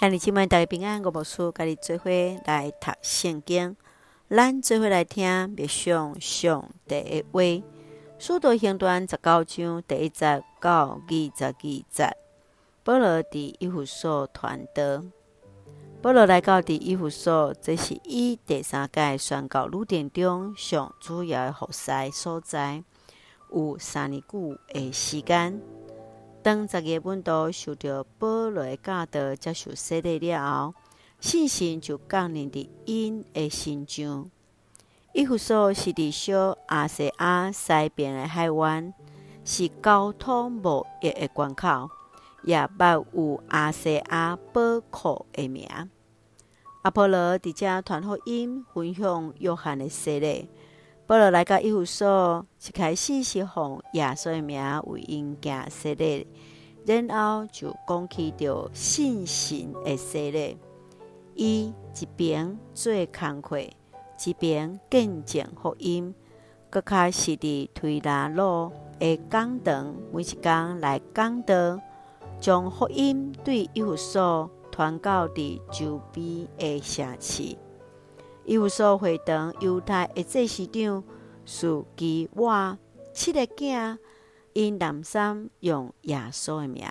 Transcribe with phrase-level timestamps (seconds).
[0.00, 2.08] 兄弟姊妹，大家平安，我无事，甲你做伙
[2.46, 3.76] 来读圣经，
[4.30, 7.66] 咱做伙来听默想上帝的话。
[8.18, 12.16] 速度行传十九章第一节到二十二节，
[12.82, 15.04] 保罗伫伊弗所传道。
[16.00, 22.82] 保罗来到伫伊弗所，这是伊第三届宣告旅程中上主要的服侍所在，
[23.52, 25.60] 有三年久的时间。
[26.42, 30.74] 当十个门徒受到保罗的教导，接受洗礼了后，
[31.20, 34.30] 信心就降临伫因的心上。
[35.12, 38.94] 以弗所是伫小亚细亚西边的海湾，
[39.44, 41.90] 是交通贸易的关口，
[42.44, 45.68] 也捌有亚细亚宝库的名。
[46.82, 50.48] 阿波罗伫遮传福音，分享约翰的洗礼。
[51.10, 56.24] 保罗来到以弗所，一开始是奉耶稣的名为因行洗礼，
[56.86, 60.56] 然后就讲起着信心的洗礼。
[61.34, 63.58] 伊一边做工课，
[64.24, 66.14] 一边见证福音，
[66.70, 71.80] 阁较是伫推拿路的讲堂，每一工来讲道，
[72.38, 77.56] 将福音对医务所传到伫周边的城市。
[78.44, 81.04] 以弗所会堂犹太的祭司长
[81.44, 82.78] 属基瓦
[83.12, 83.98] 七个囝，
[84.52, 86.84] 因男三用耶稣的名，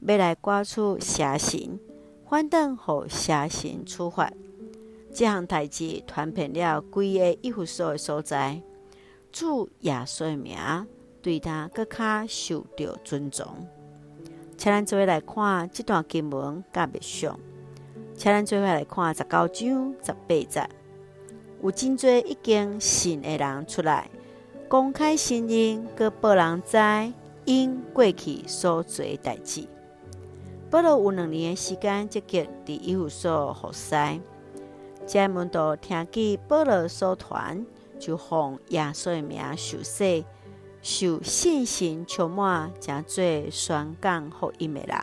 [0.00, 1.78] 要来挂出邪神，
[2.28, 4.32] 反倒互邪神处罚。
[5.12, 8.62] 即项代志传遍了规个伊弗所的所在，
[9.30, 10.56] 主耶稣的名
[11.20, 13.46] 对他阁较受到尊重。
[14.56, 17.38] 请咱做伙来看这段经文甲默想。
[18.22, 20.68] 请咱做伙来看十九章十八节，
[21.60, 24.08] 有真济已经信的人出来，
[24.68, 26.78] 公开承认，搁报人知
[27.46, 29.66] 因过去所做代志。
[30.70, 33.96] 保罗有两年的时间积极伫医务所服侍，
[35.04, 37.66] 这门徒听见保罗所传，
[37.98, 40.24] 就奉耶稣的名受洗，
[40.80, 44.96] 受信心充满，正做宣讲福音的人。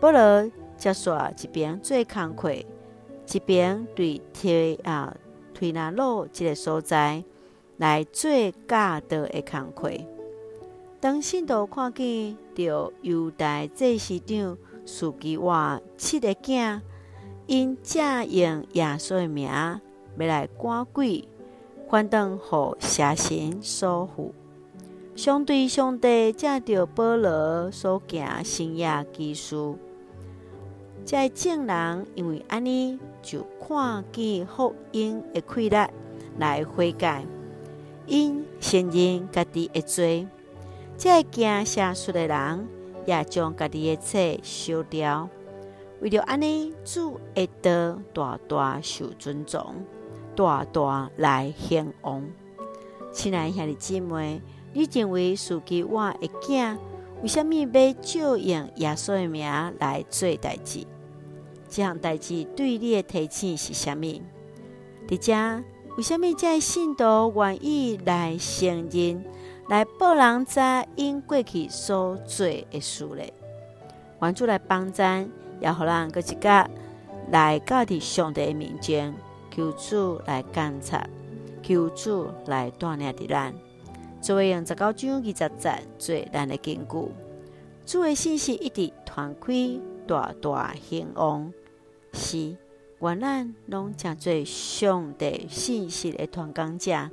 [0.00, 0.50] 保罗。
[0.80, 1.10] 接续
[1.42, 5.14] 一边做工课，一边对推啊
[5.52, 7.22] 推拿路即个所在
[7.76, 8.30] 来做
[8.66, 9.90] 教导的工课。
[10.98, 16.80] 当信徒看见着犹大祭司长士基瓦七个囝，
[17.46, 19.80] 因正用耶稣的名要
[20.26, 21.28] 来赶鬼，
[21.90, 24.34] 反倒互邪神所附。
[25.14, 29.74] 相对上帝正着保罗所行神迹奇事。
[31.04, 35.76] 这证人因为安尼，就看见福音的气力
[36.38, 37.24] 来悔改，
[38.06, 40.28] 因承认家己的罪。
[40.96, 42.68] 这行邪术的人
[43.06, 45.28] 也将家己的册烧掉。
[46.00, 49.74] 为了安尼，主会得大大受尊重，
[50.36, 52.24] 大大来兴旺。
[53.12, 54.40] 亲爱兄弟姊妹，
[54.72, 56.76] 你认为士基瓦的囝
[57.22, 59.44] 为什么要照用耶稣的名
[59.78, 60.86] 来做代志？
[61.68, 64.22] 这项代志对你的提醒是虾物？
[65.06, 65.62] 伫遮
[65.96, 69.24] 为什么这信徒愿意来承认、
[69.68, 70.60] 来报人知
[70.96, 73.22] 因过去所做的事呢？
[74.22, 75.28] 愿主来帮咱，
[75.60, 76.68] 也互咱搁一甲
[77.30, 79.14] 来到伫上帝的面前，
[79.54, 81.06] 求主来监察，
[81.62, 83.54] 求主来带领伫咱。
[84.20, 85.50] 作为用十九章二十节
[85.98, 87.08] 做咱的根据，
[87.86, 91.50] 主的信息一直传开，大大兴旺。
[92.12, 92.54] 是，
[93.00, 97.10] 愿咱拢诚做上帝信息的传讲者，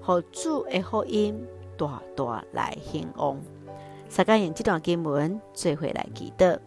[0.00, 1.38] 互主的福音
[1.76, 3.38] 大大来兴旺。
[4.16, 6.58] 大家用这段经文做回来祈祷，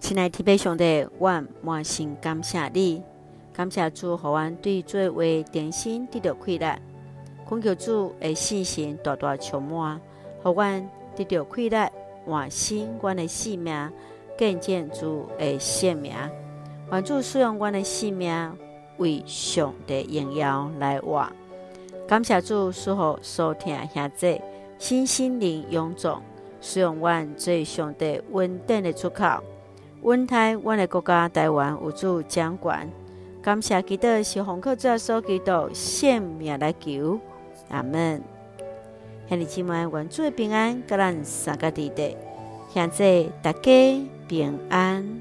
[0.00, 3.02] 亲爱的天父上帝，我满心感谢你，
[3.54, 6.66] 感谢主，互阮对主的话定心得到气力，
[7.48, 10.00] 恳求主的信心大大充满，
[10.42, 11.90] 互阮得到快乐，
[12.26, 13.90] 换新阮的性命，
[14.38, 16.12] 见证主的圣名。
[16.90, 18.52] 愿主使用阮的性命
[18.98, 21.26] 为上帝荣耀来活，
[22.06, 24.40] 感谢主赐福所听兄弟，
[24.78, 26.22] 身心灵勇壮，
[26.60, 29.42] 使用阮做上帝稳定的出口，
[30.02, 32.88] 稳台阮的国家台湾有主掌管，
[33.42, 37.18] 感谢基督是奉靠主所基督性命来求，
[37.68, 38.22] 阿门。
[39.28, 42.14] 兄弟姊妹，愿主的平安，各人三个地带，
[42.72, 43.60] 现在大家
[44.28, 45.20] 平安。